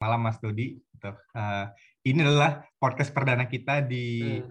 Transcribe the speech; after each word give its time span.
malam 0.00 0.24
Mas 0.24 0.40
Dodi. 0.40 0.80
Uh, 1.04 1.68
ini 2.08 2.24
adalah 2.24 2.64
podcast 2.80 3.12
perdana 3.12 3.44
kita 3.46 3.84
di 3.84 4.40
hmm. 4.40 4.48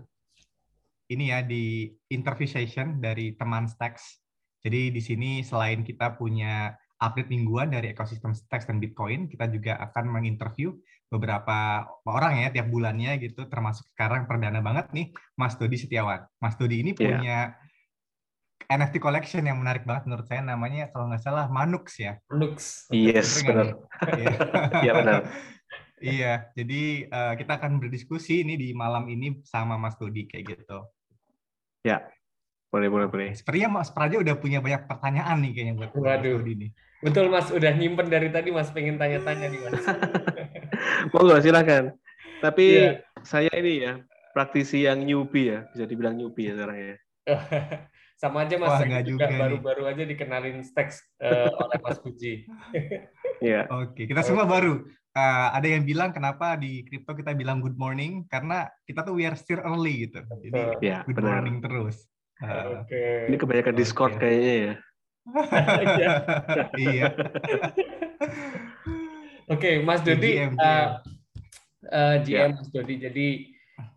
ini 1.10 1.34
ya 1.34 1.42
di 1.42 1.90
interview 2.14 2.46
session 2.46 3.02
dari 3.02 3.34
teman 3.34 3.66
Stacks. 3.66 4.22
Jadi 4.62 4.94
di 4.94 5.02
sini 5.02 5.42
selain 5.42 5.82
kita 5.82 6.14
punya 6.16 6.74
update 7.02 7.32
mingguan 7.34 7.74
dari 7.74 7.92
ekosistem 7.92 8.38
Stacks 8.38 8.70
dan 8.70 8.78
Bitcoin, 8.78 9.26
kita 9.26 9.50
juga 9.50 9.82
akan 9.82 10.14
menginterview 10.14 10.76
beberapa 11.10 11.90
orang 12.06 12.46
ya 12.46 12.54
tiap 12.54 12.70
bulannya 12.70 13.18
gitu, 13.18 13.50
termasuk 13.50 13.90
sekarang 13.98 14.30
perdana 14.30 14.62
banget 14.62 14.94
nih 14.94 15.08
Mas 15.34 15.58
Dodi 15.58 15.80
Setiawan. 15.80 16.22
Mas 16.38 16.54
Dodi 16.60 16.86
ini 16.86 16.94
iya. 16.94 16.98
punya 16.98 17.38
yeah 17.58 17.69
NFT 18.70 19.02
collection 19.02 19.42
yang 19.50 19.58
menarik 19.58 19.82
banget 19.82 20.06
menurut 20.06 20.30
saya 20.30 20.46
namanya 20.46 20.94
kalau 20.94 21.10
nggak 21.10 21.26
salah 21.26 21.50
Manux 21.50 21.98
ya. 21.98 22.22
Manux. 22.30 22.86
Yes, 22.94 23.42
benar. 23.42 23.82
Iya. 24.14 24.36
iya 24.86 24.92
benar. 24.94 25.22
Iya, 26.00 26.48
jadi 26.56 27.12
uh, 27.12 27.34
kita 27.36 27.60
akan 27.60 27.84
berdiskusi 27.84 28.40
ini 28.40 28.56
di 28.56 28.72
malam 28.72 29.12
ini 29.12 29.44
sama 29.44 29.76
Mas 29.76 30.00
Dodi 30.00 30.32
kayak 30.32 30.56
gitu. 30.56 30.88
Ya, 31.84 32.08
boleh 32.72 32.88
boleh 32.88 33.12
boleh. 33.12 33.30
Sepertinya 33.36 33.84
Mas 33.84 33.92
Praja 33.92 34.16
udah 34.16 34.32
punya 34.40 34.64
banyak 34.64 34.88
pertanyaan 34.88 35.44
nih 35.44 35.52
kayaknya 35.52 35.74
buat 35.76 35.92
Waduh. 35.92 36.00
Mas 36.00 36.24
Dodi 36.24 36.54
nih. 36.56 36.72
Betul 37.04 37.28
Mas, 37.28 37.48
udah 37.52 37.72
nyimpen 37.76 38.08
dari 38.08 38.32
tadi 38.32 38.48
Mas 38.48 38.72
pengen 38.72 38.96
tanya-tanya 38.96 39.52
nih 39.52 39.60
Mas. 39.60 39.84
Monggo 41.12 41.36
silakan. 41.44 41.96
Tapi 42.40 42.66
yeah. 42.80 42.96
saya 43.20 43.52
ini 43.60 43.84
ya 43.84 44.00
praktisi 44.32 44.88
yang 44.88 45.04
newbie 45.04 45.52
ya, 45.52 45.68
bisa 45.76 45.84
dibilang 45.84 46.16
newbie 46.16 46.48
ya 46.48 46.54
sekarang 46.56 46.78
ya. 46.80 46.96
Sama 48.20 48.44
aja 48.44 48.60
Mas, 48.60 48.84
Wah, 48.84 49.00
juga 49.00 49.32
baru-baru 49.32 49.88
aja 49.88 50.04
dikenalin 50.04 50.60
Stacks 50.68 51.00
uh, 51.24 51.48
oleh 51.56 51.80
Mas 51.80 51.98
Puji. 52.04 52.34
Iya. 53.40 53.72
Oke, 53.72 54.04
kita 54.04 54.20
semua 54.20 54.44
baru. 54.44 54.84
Uh, 55.16 55.48
ada 55.56 55.64
yang 55.64 55.88
bilang 55.88 56.12
kenapa 56.12 56.60
di 56.60 56.84
kripto 56.84 57.16
kita 57.16 57.32
bilang 57.32 57.64
good 57.64 57.80
morning 57.80 58.28
karena 58.28 58.68
kita 58.84 59.00
tuh 59.08 59.16
we 59.16 59.24
are 59.24 59.40
still 59.40 59.64
early 59.64 60.04
gitu. 60.04 60.20
Jadi 60.44 60.84
ya, 60.84 61.08
good 61.08 61.24
benar. 61.24 61.40
morning 61.40 61.64
terus. 61.64 62.04
Uh, 62.44 62.84
Oke. 62.84 62.92
Okay. 62.92 63.32
Ini 63.32 63.36
kebanyakan 63.40 63.76
Discord 63.80 64.20
okay. 64.20 64.22
kayaknya 64.28 64.52
ya. 64.52 64.74
iya. 65.88 66.12
iya. 66.92 67.06
Oke, 69.48 69.72
Mas 69.88 70.04
Dodi, 70.04 70.32
GM, 70.36 70.60
GM. 70.60 70.60
Uh, 70.60 70.88
uh, 71.96 72.16
GM 72.20 72.36
yeah. 72.36 72.48
Mas 72.60 72.70
Dodi. 72.76 72.96
Jadi 73.00 73.28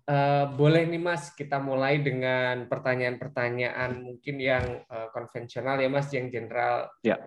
Uh, 0.03 0.51
boleh 0.59 0.83
nih 0.83 0.99
Mas, 0.99 1.31
kita 1.31 1.63
mulai 1.63 2.03
dengan 2.03 2.67
pertanyaan-pertanyaan 2.67 4.03
mungkin 4.03 4.37
yang 4.43 4.83
uh, 4.91 5.07
konvensional 5.15 5.79
ya 5.79 5.87
Mas, 5.87 6.11
yang 6.11 6.27
general. 6.27 6.91
Ya. 7.07 7.23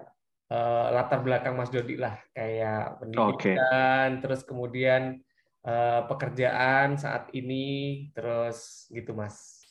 Uh, 0.51 0.91
latar 0.93 1.23
belakang 1.23 1.55
Mas 1.55 1.71
Dodi 1.71 1.97
lah, 1.97 2.19
kayak 2.35 3.01
pendidikan, 3.01 3.33
okay. 3.33 4.21
terus 4.21 4.45
kemudian 4.45 5.23
uh, 5.65 6.05
pekerjaan 6.05 6.99
saat 6.99 7.31
ini, 7.31 8.07
terus 8.11 8.85
gitu 8.91 9.15
Mas. 9.15 9.63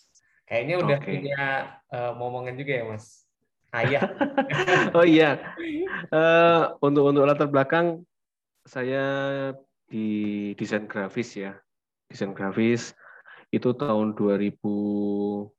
Kayaknya 0.48 0.76
udah 0.80 0.98
okay. 0.98 1.08
punya 1.14 1.44
uh, 1.92 2.12
momongan 2.16 2.56
juga 2.56 2.72
ya 2.80 2.84
Mas. 2.88 3.28
Ayah. 3.70 4.02
oh 4.96 5.04
iya. 5.04 5.54
Uh, 6.08 6.72
untuk 6.80 7.12
untuk 7.12 7.28
latar 7.28 7.52
belakang 7.52 8.00
saya 8.64 9.04
di 9.92 10.50
desain 10.56 10.88
grafis 10.88 11.36
ya 11.36 11.52
desain 12.14 12.30
grafis 12.30 12.94
itu 13.50 13.74
tahun 13.74 14.14
2008 14.14 15.50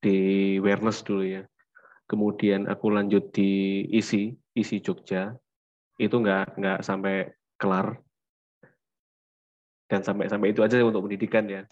di 0.00 0.16
Awareness 0.56 1.04
dulu 1.04 1.24
ya. 1.28 1.44
Kemudian 2.08 2.64
aku 2.64 2.88
lanjut 2.88 3.28
di 3.36 3.84
isi 3.92 4.32
isi 4.56 4.80
Jogja 4.80 5.36
itu 6.00 6.16
nggak 6.16 6.56
nggak 6.56 6.80
sampai 6.80 7.28
kelar 7.60 8.00
dan 9.92 10.00
sampai 10.00 10.32
sampai 10.32 10.56
itu 10.56 10.64
aja 10.64 10.80
untuk 10.80 11.04
pendidikan 11.04 11.44
ya. 11.44 11.62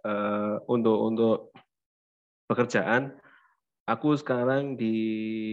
Uh, 0.00 0.60
untuk 0.68 0.96
untuk 0.96 1.52
pekerjaan 2.48 3.16
aku 3.84 4.16
sekarang 4.16 4.80
di 4.80 4.96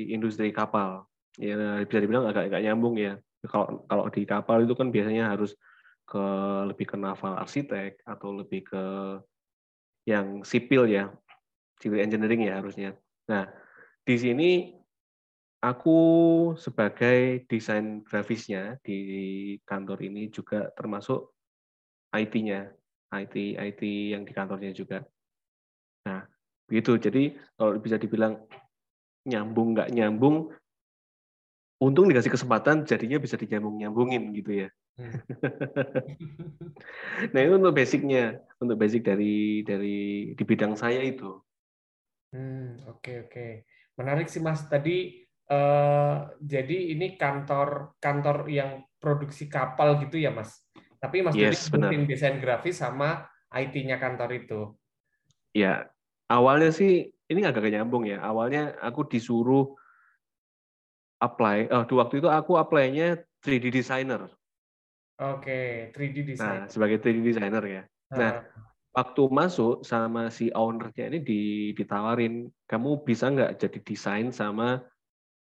industri 0.07 0.55
kapal 0.55 1.03
ya 1.35 1.83
bisa 1.83 1.99
dibilang 1.99 2.31
agak 2.31 2.47
agak 2.47 2.63
nyambung 2.63 2.95
ya 2.95 3.19
kalau 3.45 3.83
kalau 3.85 4.05
di 4.09 4.23
kapal 4.23 4.63
itu 4.65 4.73
kan 4.73 4.89
biasanya 4.89 5.35
harus 5.35 5.53
ke 6.07 6.25
lebih 6.71 6.87
ke 6.87 6.97
naval 6.97 7.35
arsitek 7.43 7.99
atau 8.07 8.31
lebih 8.31 8.63
ke 8.63 8.83
yang 10.07 10.41
sipil 10.47 10.87
ya, 10.87 11.11
civil 11.83 11.99
engineering 11.99 12.47
ya 12.47 12.63
harusnya. 12.63 12.95
Nah, 13.27 13.51
di 14.07 14.15
sini 14.15 14.71
aku 15.59 15.99
sebagai 16.55 17.43
desain 17.51 18.07
grafisnya 18.07 18.79
di 18.79 18.99
kantor 19.67 19.99
ini 20.07 20.31
juga 20.31 20.71
termasuk 20.79 21.35
IT-nya, 22.15 22.71
IT 23.11 23.59
IT 23.59 23.81
yang 24.15 24.23
di 24.23 24.31
kantornya 24.31 24.71
juga. 24.71 25.03
Nah, 26.07 26.23
begitu. 26.71 26.95
Jadi 26.95 27.35
kalau 27.59 27.75
bisa 27.83 27.99
dibilang 27.99 28.47
nyambung 29.27 29.75
nggak 29.75 29.91
nyambung, 29.91 30.55
untung 31.83 32.07
dikasih 32.07 32.31
kesempatan 32.31 32.87
jadinya 32.87 33.19
bisa 33.19 33.35
dinyambung 33.35 33.75
nyambungin 33.83 34.31
gitu 34.31 34.65
ya. 34.65 34.69
Nah 37.33 37.41
itu 37.41 37.53
untuk 37.57 37.73
basicnya, 37.73 38.41
untuk 38.61 38.77
basic 38.77 39.05
dari 39.05 39.65
dari 39.65 39.97
di 40.33 40.43
bidang 40.45 40.77
saya 40.77 41.01
itu. 41.01 41.41
Hmm, 42.33 42.85
oke 42.85 43.01
okay, 43.01 43.15
oke, 43.25 43.31
okay. 43.33 43.51
menarik 43.97 44.29
sih 44.29 44.41
mas. 44.41 44.61
Tadi 44.69 45.25
uh, 45.49 46.29
jadi 46.37 46.93
ini 46.93 47.17
kantor 47.17 47.97
kantor 47.97 48.45
yang 48.51 48.85
produksi 49.01 49.49
kapal 49.49 49.97
gitu 50.01 50.21
ya 50.21 50.33
mas. 50.33 50.65
Tapi 50.97 51.25
mas 51.25 51.37
yes, 51.37 51.69
jadi 51.69 51.93
tim 51.93 52.03
desain 52.09 52.37
grafis 52.41 52.81
sama 52.81 53.25
IT-nya 53.53 54.01
kantor 54.01 54.29
itu. 54.33 54.61
Ya, 55.53 55.89
awalnya 56.29 56.73
sih 56.73 57.13
ini 57.29 57.41
agak 57.45 57.69
nyambung 57.69 58.05
ya. 58.05 58.21
Awalnya 58.21 58.77
aku 58.81 59.07
disuruh 59.07 59.77
apply. 61.21 61.69
Oh, 61.73 61.85
waktu 61.97 62.21
itu 62.21 62.29
aku 62.29 62.59
apply-nya 62.59 63.21
3D 63.41 63.73
designer. 63.73 64.29
Oke, 65.17 65.89
3D 65.97 66.17
designer. 66.21 66.65
Nah, 66.65 66.69
sebagai 66.69 67.01
3D 67.01 67.25
designer 67.25 67.63
ya. 67.65 67.81
Nah, 68.13 68.45
waktu 68.93 69.21
masuk 69.33 69.81
sama 69.81 70.29
si 70.29 70.53
ownernya 70.53 71.09
ini 71.09 71.19
ditawarin, 71.73 72.53
kamu 72.69 73.01
bisa 73.01 73.33
nggak 73.33 73.57
jadi 73.57 73.79
desain 73.81 74.29
sama 74.29 74.85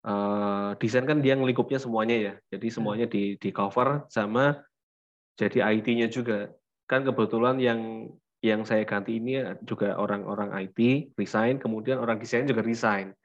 uh, 0.04 0.76
desain 0.76 1.08
kan 1.08 1.24
dia 1.24 1.40
ngelingkupnya 1.40 1.80
semuanya 1.80 2.16
ya. 2.20 2.34
Jadi 2.52 2.68
hmm. 2.68 2.76
semuanya 2.76 3.06
di 3.08 3.40
di 3.40 3.48
cover 3.48 4.04
sama 4.12 4.60
jadi 5.40 5.64
IT-nya 5.80 6.12
juga. 6.12 6.52
Kan 6.84 7.08
kebetulan 7.08 7.56
yang 7.56 8.12
yang 8.44 8.68
saya 8.68 8.84
ganti 8.84 9.16
ini 9.16 9.40
juga 9.64 9.96
orang-orang 9.96 10.52
IT 10.68 11.12
resign, 11.16 11.56
kemudian 11.56 11.96
orang 11.96 12.20
desain 12.20 12.44
juga 12.44 12.60
resign. 12.60 13.16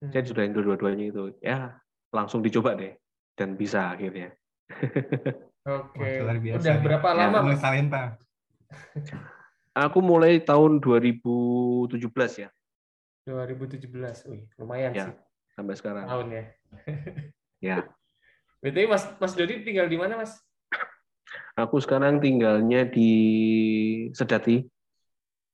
Saya 0.00 0.24
hmm. 0.24 0.30
sudah 0.32 0.42
dua-duanya 0.48 1.12
itu. 1.12 1.24
Ya, 1.44 1.76
langsung 2.08 2.40
dicoba 2.40 2.72
deh 2.72 2.96
dan 3.36 3.60
bisa 3.60 3.92
akhirnya. 3.92 4.32
Oke. 5.64 6.20
Okay. 6.20 6.52
Udah 6.60 6.76
berapa 6.84 7.08
ya, 7.08 7.16
lama 7.16 7.38
Mas 7.40 7.64
talenta? 7.64 8.20
Aku 9.72 10.04
mulai 10.04 10.36
tahun 10.44 10.76
2017 10.84 12.44
ya. 12.44 12.48
2017. 13.24 14.28
Wih, 14.28 14.44
lumayan 14.60 14.92
ya, 14.92 15.04
sih. 15.08 15.16
Sampai 15.56 15.74
sekarang. 15.80 16.04
Tahun 16.04 16.26
ya. 16.28 16.44
ya. 17.64 17.78
BTW 18.64 18.92
Mas 18.92 19.04
Mas 19.16 19.32
Dodi 19.32 19.64
tinggal 19.64 19.88
di 19.88 19.96
mana, 19.96 20.20
Mas? 20.20 20.36
Aku 21.56 21.80
sekarang 21.80 22.20
tinggalnya 22.20 22.84
di 22.84 23.12
Sedati. 24.12 24.68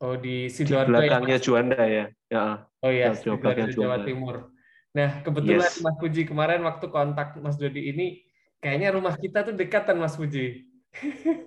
Oh, 0.02 0.18
di 0.18 0.50
Sidoarjo. 0.50 0.90
Di 0.90 0.90
belakangnya 0.90 1.38
ya, 1.38 1.42
Juanda 1.42 1.82
ya. 1.86 2.04
ya. 2.26 2.42
Oh 2.82 2.90
iya, 2.90 3.14
Sidoarjo 3.14 3.78
Jawa 3.78 4.02
Timur. 4.02 4.50
Nah, 4.90 5.22
kebetulan 5.22 5.70
yes. 5.70 5.78
Mas 5.86 5.94
Puji 6.02 6.26
kemarin 6.26 6.66
waktu 6.66 6.90
kontak 6.90 7.38
Mas 7.38 7.54
Dodi 7.54 7.94
ini 7.94 8.26
kayaknya 8.60 8.88
rumah 8.94 9.16
kita 9.16 9.42
tuh 9.42 9.56
dekatan 9.56 9.96
Mas 9.98 10.14
Puji. 10.14 10.68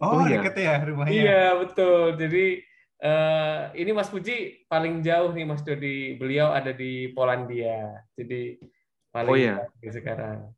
Oh, 0.02 0.20
oh 0.20 0.22
iya. 0.26 0.40
deket 0.40 0.56
ya 0.60 0.76
rumahnya. 0.84 1.14
Iya 1.14 1.46
betul. 1.62 2.16
Jadi 2.18 2.46
uh, 3.04 3.60
ini 3.78 3.92
Mas 3.94 4.10
Puji 4.10 4.66
paling 4.68 5.06
jauh 5.06 5.32
nih 5.32 5.46
Mas 5.46 5.62
Dodi. 5.62 6.18
Beliau 6.18 6.52
ada 6.52 6.74
di 6.74 7.14
Polandia. 7.14 8.04
Jadi 8.18 8.58
paling 9.14 9.32
oh, 9.32 9.38
iya. 9.38 9.56
jauh 9.80 9.94
sekarang. 9.94 10.50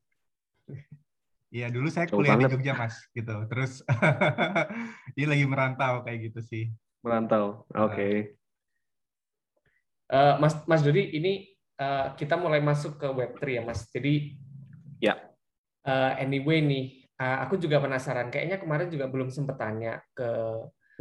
Iya 1.55 1.71
dulu 1.71 1.87
saya 1.87 2.11
kuliah 2.11 2.35
di 2.35 2.51
Jogja 2.51 2.73
Mas 2.75 2.95
gitu. 3.11 3.35
Terus 3.51 3.83
ini 5.15 5.25
lagi 5.27 5.45
merantau 5.45 6.03
kayak 6.03 6.31
gitu 6.31 6.41
sih. 6.41 6.71
Merantau. 7.03 7.67
Oke. 7.73 7.91
Okay. 7.91 8.15
Uh, 10.05 10.15
eh, 10.15 10.35
Mas 10.37 10.53
Mas 10.69 10.81
Dodi 10.85 11.09
ini 11.15 11.49
uh, 11.81 12.13
kita 12.13 12.37
mulai 12.37 12.61
masuk 12.61 13.01
ke 13.01 13.07
Web3 13.09 13.41
ya 13.49 13.61
Mas. 13.65 13.87
Jadi 13.89 14.37
ya 15.01 15.15
uh, 15.85 16.11
anyway 16.19 16.59
nih, 16.59 16.85
uh, 17.21 17.45
aku 17.47 17.55
juga 17.61 17.79
penasaran. 17.79 18.33
Kayaknya 18.33 18.57
kemarin 18.59 18.89
juga 18.91 19.05
belum 19.07 19.29
sempat 19.31 19.57
tanya 19.61 20.01
ke 20.11 20.29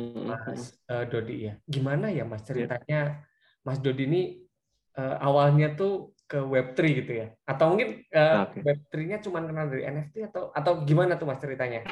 Mas 0.01 0.75
uh, 0.91 1.05
Dodi 1.07 1.51
ya. 1.51 1.55
Gimana 1.67 2.11
ya 2.11 2.27
Mas 2.27 2.43
ceritanya 2.47 3.25
Mas 3.63 3.79
Dodi 3.81 4.05
ini 4.07 4.23
uh, 4.99 5.17
awalnya 5.23 5.75
tuh 5.75 6.15
ke 6.25 6.41
Web3 6.41 6.79
gitu 7.05 7.13
ya? 7.25 7.27
Atau 7.47 7.75
mungkin 7.75 8.03
uh, 8.11 8.49
okay. 8.49 8.61
Web3-nya 8.65 9.19
cuma 9.23 9.45
kenal 9.45 9.71
dari 9.71 9.87
NFT 9.87 10.35
atau 10.35 10.51
atau 10.51 10.73
gimana 10.83 11.15
tuh 11.15 11.27
Mas 11.29 11.39
ceritanya? 11.39 11.87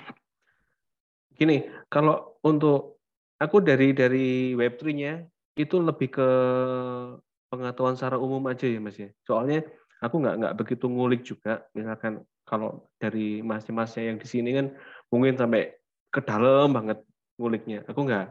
Gini, 1.33 1.65
kalau 1.89 2.39
untuk 2.45 3.03
aku 3.39 3.63
dari 3.63 3.95
dari 3.95 4.53
Web3-nya 4.55 5.27
itu 5.59 5.77
lebih 5.79 6.09
ke 6.11 6.29
pengetahuan 7.53 7.95
secara 7.95 8.17
umum 8.17 8.41
aja 8.49 8.65
ya 8.65 8.81
Mas 8.81 8.97
ya. 8.99 9.13
Soalnya 9.23 9.63
aku 10.01 10.19
nggak 10.19 10.37
nggak 10.43 10.55
begitu 10.59 10.85
ngulik 10.89 11.23
juga. 11.23 11.63
Misalkan 11.77 12.25
kalau 12.43 12.87
dari 12.99 13.41
mas-masnya 13.41 14.13
yang 14.13 14.19
di 14.19 14.27
sini 14.29 14.51
kan 14.53 14.67
mungkin 15.09 15.39
sampai 15.39 15.73
ke 16.13 16.21
dalam 16.25 16.75
banget 16.75 17.01
nguliknya. 17.41 17.87
Aku 17.89 18.05
nggak. 18.05 18.29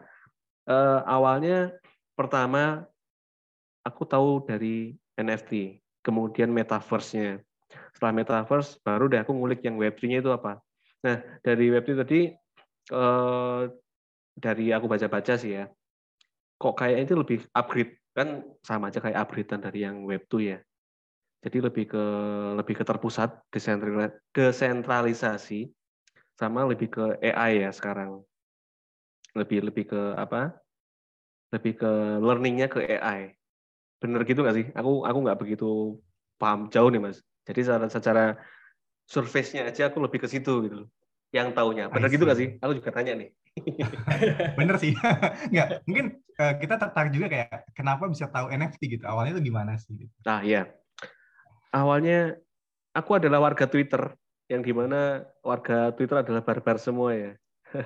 Uh, 0.69 1.01
awalnya 1.09 1.73
pertama 2.13 2.85
aku 3.81 4.05
tahu 4.05 4.45
dari 4.45 4.93
NFT, 5.17 5.81
kemudian 6.05 6.53
metaverse-nya. 6.53 7.41
Setelah 7.95 8.13
metaverse, 8.13 8.77
baru 8.85 9.09
deh 9.09 9.21
aku 9.21 9.33
ngulik 9.33 9.65
yang 9.65 9.77
Web3-nya 9.79 10.21
itu 10.21 10.31
apa. 10.33 10.61
Nah, 11.01 11.17
dari 11.41 11.73
Web3 11.73 11.89
tadi, 12.05 12.29
eh, 12.91 13.61
dari 14.37 14.65
aku 14.69 14.85
baca-baca 14.85 15.33
sih 15.37 15.57
ya, 15.57 15.65
kok 16.61 16.75
kayak 16.77 17.09
itu 17.09 17.13
lebih 17.17 17.39
upgrade. 17.57 17.97
Kan 18.11 18.43
sama 18.59 18.91
aja 18.91 18.99
kayak 18.99 19.17
upgradean 19.23 19.61
dari 19.63 19.87
yang 19.87 20.03
Web2 20.03 20.33
ya. 20.43 20.59
Jadi 21.41 21.57
lebih 21.57 21.85
ke 21.89 22.03
lebih 22.57 22.75
ke 22.77 22.83
terpusat, 22.85 23.33
desentralisasi, 24.33 25.73
sama 26.38 26.65
lebih 26.69 26.89
ke 26.93 27.17
AI 27.21 27.65
ya 27.65 27.71
sekarang. 27.73 28.21
Lebih 29.33 29.73
lebih 29.73 29.89
ke 29.89 30.01
apa? 30.17 30.53
Lebih 31.51 31.73
ke 31.81 31.91
learning-nya 32.21 32.69
ke 32.69 32.79
AI 32.85 33.41
Bener 34.01 34.25
gitu 34.25 34.41
nggak 34.41 34.55
sih? 34.57 34.65
Aku 34.73 35.05
aku 35.05 35.19
nggak 35.21 35.38
begitu 35.38 36.01
paham 36.41 36.73
jauh 36.73 36.89
nih 36.89 36.97
mas. 36.97 37.21
Jadi 37.45 37.61
secara, 37.61 37.85
secara 37.85 38.23
surface-nya 39.05 39.69
aja 39.69 39.93
aku 39.93 40.01
lebih 40.01 40.25
ke 40.25 40.27
situ 40.27 40.65
gitu. 40.65 40.89
Yang 41.29 41.53
taunya. 41.53 41.85
Bener 41.93 42.09
gitu 42.09 42.25
nggak 42.25 42.39
sih? 42.41 42.49
Aku 42.57 42.73
juga 42.81 42.89
tanya 42.89 43.13
nih. 43.13 43.29
Bener 44.59 44.75
sih. 44.81 44.97
Nggak, 45.53 45.83
mungkin 45.83 46.05
uh, 46.39 46.53
kita 46.55 46.75
tertarik 46.81 47.11
juga 47.11 47.27
kayak 47.27 47.71
kenapa 47.75 48.07
bisa 48.09 48.25
tahu 48.31 48.47
NFT 48.49 48.99
gitu. 48.99 49.03
Awalnya 49.05 49.38
itu 49.38 49.53
gimana 49.53 49.77
sih? 49.77 49.93
Gitu. 49.95 50.11
Nah 50.25 50.41
iya. 50.41 50.71
Awalnya 51.71 52.35
aku 52.91 53.18
adalah 53.19 53.39
warga 53.39 53.68
Twitter 53.68 54.12
yang 54.51 54.62
di 54.63 54.75
mana 54.75 55.23
warga 55.41 55.95
Twitter 55.95 56.19
adalah 56.19 56.44
barbar 56.44 56.75
semua 56.75 57.15
ya. 57.15 57.31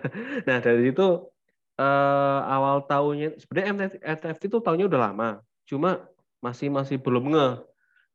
nah 0.49 0.57
dari 0.57 0.89
situ 0.89 1.29
uh, 1.77 2.39
awal 2.49 2.89
tahunnya 2.89 3.37
sebenarnya 3.37 4.01
NFT 4.01 4.49
itu 4.49 4.57
tahunnya 4.57 4.89
udah 4.89 5.01
lama 5.13 5.29
cuma 5.69 6.09
masih 6.41 6.73
masih 6.73 6.97
belum 6.97 7.29
nge 7.29 7.61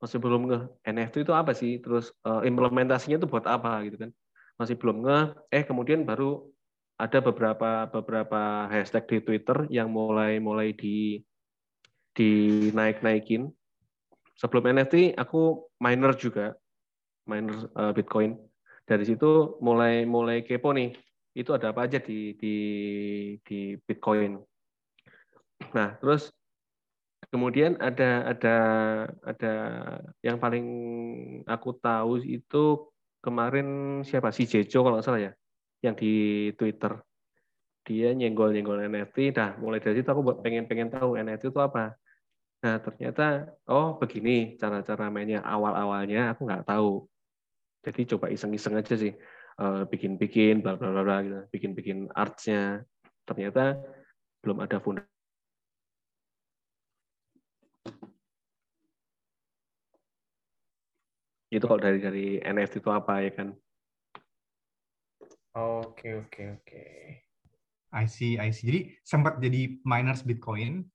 masih 0.01 0.17
belum 0.17 0.49
nge. 0.49 0.61
NFT 0.89 1.29
itu 1.29 1.33
apa 1.37 1.53
sih? 1.53 1.79
Terus 1.79 2.11
uh, 2.25 2.41
implementasinya 2.43 3.21
itu 3.21 3.29
buat 3.29 3.45
apa 3.45 3.85
gitu 3.87 4.01
kan? 4.01 4.11
Masih 4.57 4.75
belum 4.81 5.05
nge. 5.05 5.19
Eh 5.53 5.63
kemudian 5.69 6.09
baru 6.09 6.49
ada 6.97 7.21
beberapa 7.21 7.89
beberapa 7.89 8.69
hashtag 8.69 9.05
di 9.09 9.19
Twitter 9.25 9.69
yang 9.69 9.93
mulai 9.93 10.41
mulai 10.41 10.73
di 10.73 11.21
naik 12.77 13.01
naikin 13.01 13.49
sebelum 14.41 14.73
NFT 14.73 15.21
aku 15.21 15.69
miner 15.85 16.17
juga. 16.17 16.57
Miner 17.29 17.69
uh, 17.77 17.93
Bitcoin. 17.93 18.41
Dari 18.89 19.05
situ 19.05 19.61
mulai 19.61 20.09
mulai 20.09 20.43
kepo 20.43 20.73
nih 20.73 20.97
itu 21.37 21.55
ada 21.55 21.71
apa 21.71 21.87
aja 21.87 22.01
di 22.01 22.35
di 22.41 22.55
di 23.45 23.77
Bitcoin. 23.77 24.41
Nah 25.77 25.95
terus 26.01 26.33
Kemudian 27.31 27.79
ada 27.79 28.27
ada 28.27 28.57
ada 29.23 29.55
yang 30.19 30.43
paling 30.43 30.67
aku 31.47 31.79
tahu 31.79 32.19
itu 32.27 32.91
kemarin 33.23 34.01
siapa? 34.03 34.35
Si 34.35 34.51
Jejo 34.51 34.83
kalau 34.83 34.99
nggak 34.99 35.07
salah 35.07 35.23
ya, 35.31 35.33
yang 35.87 35.95
di 35.95 36.11
Twitter. 36.59 36.99
Dia 37.87 38.11
nyenggol 38.19 38.51
nyenggol 38.51 38.83
NFT. 38.83 39.31
Nah 39.39 39.55
mulai 39.63 39.79
dari 39.79 40.03
situ 40.03 40.11
aku 40.11 40.43
pengen 40.43 40.67
pengen 40.67 40.91
tahu 40.91 41.15
NFT 41.15 41.55
itu 41.55 41.61
apa. 41.63 41.95
Nah 42.61 42.77
ternyata 42.85 43.57
oh 43.69 43.97
begini 43.97 44.61
cara-cara 44.61 45.09
mainnya 45.09 45.41
awal 45.41 45.73
awalnya 45.73 46.37
aku 46.37 46.45
nggak 46.45 46.67
tahu. 46.69 47.09
Jadi 47.81 48.01
coba 48.17 48.29
iseng-iseng 48.29 48.77
aja 48.77 48.95
sih. 48.97 49.17
Eh, 49.61 49.83
bikin-bikin 49.89 50.61
bla 50.65 50.77
bla 50.77 50.93
bla 50.93 51.17
gitu, 51.25 51.41
bikin-bikin 51.53 52.13
artsnya. 52.13 52.85
Ternyata 53.25 53.81
belum 54.45 54.65
ada 54.65 54.81
fundament 54.81 55.11
itu 61.51 61.65
kalau 61.67 61.83
dari 61.83 61.99
dari 61.99 62.27
NFT 62.39 62.79
itu 62.79 62.91
apa 62.95 63.27
ya 63.27 63.31
kan? 63.35 63.49
Oke 65.59 66.15
oke 66.15 66.43
oke. 66.63 66.85
I 67.91 68.05
see 68.07 68.39
I 68.39 68.55
see. 68.55 68.71
Jadi 68.71 68.81
sempat 69.03 69.43
jadi 69.43 69.83
miners 69.83 70.23
Bitcoin 70.23 70.87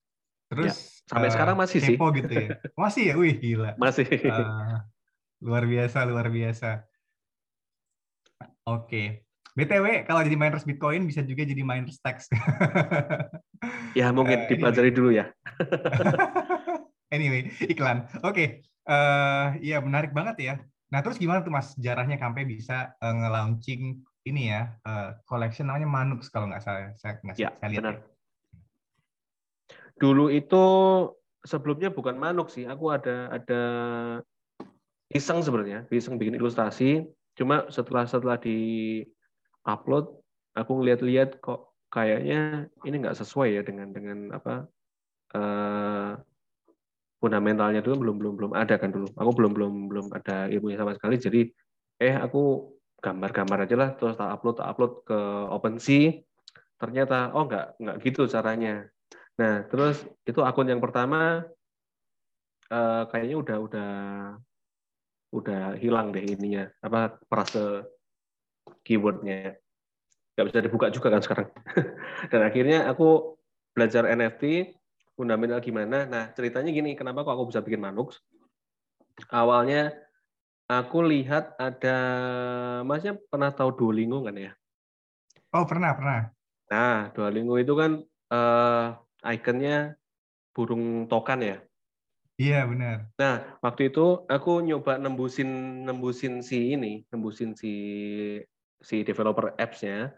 terus 0.52 0.74
ya, 0.74 1.10
sampai 1.10 1.30
uh, 1.30 1.34
sekarang 1.34 1.56
masih 1.58 1.80
sih 1.82 1.96
gitu 1.98 2.34
ya 2.34 2.50
masih 2.78 3.04
ya 3.10 3.16
wih 3.18 3.36
gila 3.38 3.72
masih 3.82 4.06
uh, 4.30 4.82
luar 5.42 5.64
biasa 5.66 5.98
luar 6.06 6.28
biasa 6.30 6.86
oke 8.66 8.88
okay. 8.90 9.08
BTW, 9.56 10.04
kalau 10.04 10.20
jadi 10.20 10.36
miners 10.36 10.68
Bitcoin 10.68 11.08
bisa 11.08 11.24
juga 11.24 11.48
jadi 11.48 11.64
miners 11.64 12.04
tax. 12.04 12.28
ya, 14.00 14.12
mungkin 14.12 14.44
uh, 14.44 14.48
dipelajari 14.52 14.92
anyway. 14.92 15.00
dulu 15.00 15.10
ya. 15.16 15.32
anyway, 17.16 17.48
iklan. 17.64 18.04
Oke, 18.20 18.36
okay. 18.36 18.48
Uh, 18.84 19.56
iya 19.64 19.80
menarik 19.80 20.12
banget 20.12 20.36
ya. 20.44 20.56
Nah 20.92 21.00
terus 21.02 21.16
gimana 21.16 21.42
tuh 21.42 21.56
mas 21.56 21.72
jarahnya 21.80 22.20
sampai 22.20 22.44
bisa 22.44 22.94
uh, 23.00 23.16
nge-launching 23.16 24.04
ini 24.28 24.52
ya 24.52 24.76
uh, 24.86 25.18
collection 25.26 25.72
namanya 25.72 25.90
Manux 25.90 26.30
kalau 26.30 26.52
nggak 26.52 26.62
salah 26.62 26.92
saya 27.00 27.18
nggak 27.24 27.36
ya, 27.40 27.50
saya 27.58 27.70
lihat. 27.72 27.82
Benar. 27.82 27.96
Ya. 27.96 28.15
Dulu 29.96 30.28
itu 30.28 30.64
sebelumnya 31.46 31.94
bukan 31.94 32.20
Manux 32.20 32.58
sih, 32.58 32.68
aku 32.68 32.92
ada 32.92 33.32
ada 33.32 33.62
iseng 35.14 35.40
sebenarnya, 35.40 35.88
iseng 35.94 36.20
bikin 36.20 36.36
ilustrasi. 36.36 37.06
Cuma 37.36 37.68
setelah 37.72 38.04
setelah 38.08 38.36
di 38.40 39.02
upload, 39.64 40.12
aku 40.56 40.72
ngeliat-liat 40.82 41.40
kok 41.40 41.76
kayaknya 41.92 42.68
ini 42.84 42.96
nggak 43.00 43.16
sesuai 43.16 43.56
ya 43.56 43.62
dengan 43.64 43.96
dengan 43.96 44.36
apa 44.36 44.68
uh, 45.32 46.12
fundamentalnya 47.24 47.80
dulu 47.80 47.96
belum 48.04 48.16
belum 48.20 48.34
belum 48.36 48.52
ada 48.54 48.76
kan 48.76 48.92
dulu. 48.92 49.08
Aku 49.16 49.32
belum 49.32 49.52
belum 49.56 49.74
belum 49.88 50.06
ada 50.12 50.52
ilmunya 50.52 50.78
sama 50.82 50.94
sekali. 50.96 51.16
Jadi 51.18 51.42
eh 52.04 52.16
aku 52.16 52.74
gambar-gambar 53.00 53.70
aja 53.70 53.76
lah 53.78 53.90
terus 53.96 54.18
tak 54.18 54.28
upload 54.28 54.56
tak 54.60 54.68
upload 54.76 54.94
ke 55.08 55.20
OpenSea. 55.56 56.04
Ternyata 56.76 57.32
oh 57.32 57.48
nggak 57.48 57.80
nggak 57.80 57.96
gitu 58.04 58.28
caranya. 58.28 58.86
Nah 59.36 59.68
terus 59.68 60.04
itu 60.24 60.40
akun 60.42 60.72
yang 60.72 60.80
pertama 60.84 61.44
eh, 62.72 63.04
kayaknya 63.12 63.36
udah 63.40 63.58
udah 63.60 63.92
udah 65.36 65.64
hilang 65.76 66.16
deh 66.16 66.24
ininya 66.24 66.72
apa 66.80 67.20
perase 67.28 67.84
keywordnya 68.88 69.60
nggak 70.36 70.48
bisa 70.48 70.64
dibuka 70.64 70.88
juga 70.88 71.12
kan 71.12 71.22
sekarang 71.24 71.48
dan 72.32 72.42
akhirnya 72.48 72.88
aku 72.88 73.36
belajar 73.76 74.08
NFT 74.08 74.72
fundamental 75.16 75.64
gimana. 75.64 76.08
Nah, 76.08 76.32
ceritanya 76.36 76.72
gini, 76.72 76.94
kenapa 76.94 77.24
kok 77.24 77.36
aku 77.36 77.52
bisa 77.52 77.64
bikin 77.64 77.84
Manux? 77.84 78.20
Awalnya 79.32 79.96
aku 80.68 81.08
lihat 81.08 81.56
ada 81.56 81.98
Masnya 82.84 83.16
pernah 83.32 83.52
tahu 83.56 83.72
Duolingo 83.76 84.24
kan 84.28 84.36
ya? 84.36 84.52
Oh, 85.56 85.64
pernah, 85.64 85.96
pernah. 85.96 86.22
Nah, 86.68 87.12
Duolingo 87.16 87.56
itu 87.56 87.74
kan 87.80 88.04
uh, 88.32 88.86
ikonnya 89.26 89.98
burung 90.54 91.10
tokan 91.10 91.42
ya? 91.42 91.58
Iya, 92.36 92.68
benar. 92.68 93.08
Nah, 93.16 93.36
waktu 93.64 93.90
itu 93.90 94.28
aku 94.28 94.60
nyoba 94.60 95.00
nembusin 95.00 95.84
nembusin 95.88 96.44
si 96.44 96.76
ini, 96.76 97.08
nembusin 97.08 97.56
si 97.56 97.74
si 98.84 98.96
developer 99.08 99.56
apps-nya. 99.56 100.12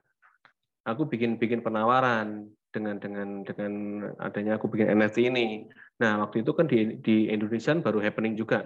Aku 0.87 1.05
bikin 1.05 1.37
bikin 1.37 1.61
penawaran 1.61 2.49
dengan 2.73 2.97
dengan 2.97 3.45
dengan 3.45 3.73
adanya 4.17 4.57
aku 4.57 4.65
bikin 4.65 4.97
NFT 4.97 5.29
ini. 5.29 5.69
Nah, 6.01 6.25
waktu 6.25 6.41
itu 6.41 6.57
kan 6.57 6.65
di 6.65 6.97
di 7.05 7.29
Indonesia 7.29 7.73
kan 7.77 7.85
baru 7.85 8.01
happening 8.01 8.33
juga 8.33 8.65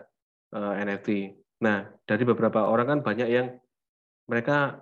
uh, 0.55 0.71
eh, 0.79 0.87
NFT. 0.87 1.09
Nah, 1.67 1.91
dari 2.07 2.23
beberapa 2.23 2.71
orang 2.71 2.87
kan 2.87 2.99
banyak 3.03 3.27
yang 3.27 3.47
mereka 4.31 4.79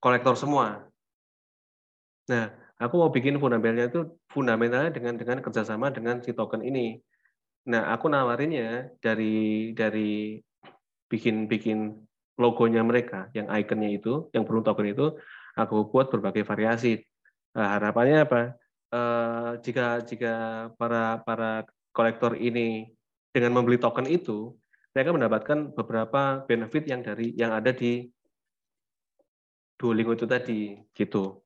kolektor 0.00 0.40
semua. 0.40 0.88
Nah, 2.32 2.48
aku 2.78 2.94
mau 2.98 3.10
bikin 3.10 3.36
fundamentalnya 3.42 3.90
itu 3.90 4.00
fundamentalnya 4.30 4.90
dengan 4.94 5.14
dengan 5.18 5.38
kerjasama 5.44 5.90
dengan 5.90 6.22
si 6.22 6.32
token 6.32 6.62
ini. 6.62 6.98
Nah, 7.68 7.92
aku 7.92 8.08
nawarinnya 8.08 8.96
dari 9.02 9.74
dari 9.76 10.40
bikin 11.10 11.50
bikin 11.50 11.94
logonya 12.38 12.80
mereka, 12.86 13.28
yang 13.34 13.50
ikonnya 13.50 13.90
itu, 13.98 14.30
yang 14.30 14.46
burung 14.46 14.62
token 14.62 14.88
itu, 14.88 15.18
aku 15.58 15.90
buat 15.90 16.08
berbagai 16.08 16.46
variasi 16.46 17.02
Nah, 17.58 17.74
harapannya 17.74 18.22
apa? 18.22 18.42
Uh, 18.88 19.58
jika 19.60 20.00
jika 20.06 20.34
para 20.78 21.20
para 21.26 21.66
kolektor 21.92 22.38
ini 22.38 22.88
dengan 23.34 23.58
membeli 23.60 23.76
token 23.76 24.08
itu 24.08 24.56
mereka 24.96 25.10
mendapatkan 25.12 25.74
beberapa 25.76 26.46
benefit 26.48 26.88
yang 26.88 27.02
dari 27.04 27.34
yang 27.36 27.52
ada 27.52 27.74
di 27.74 28.08
Duolingo 29.74 30.14
itu 30.14 30.26
tadi 30.30 30.78
gitu. 30.94 31.42